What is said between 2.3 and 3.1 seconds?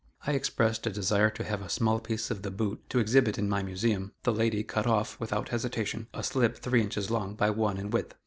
of the boot to